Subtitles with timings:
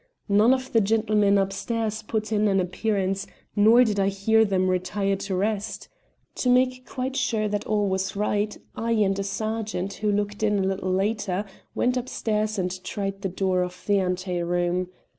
[0.29, 5.15] None of the gentlemen upstairs put in an appearance, nor did I hear them retire
[5.17, 5.89] to rest.
[6.37, 10.57] To make quite sure that all was right, I and a sergeant who looked in
[10.57, 11.45] a little later,
[11.75, 14.87] went upstairs and tried the door of the ante room.